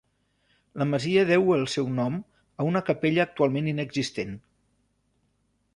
La 0.83 0.87
masia 0.91 1.25
deu 1.31 1.51
el 1.57 1.67
seu 1.73 1.91
nom 1.99 2.17
a 2.63 2.67
una 2.71 2.83
capella 2.89 3.25
actualment 3.27 3.71
inexistent. 3.75 4.37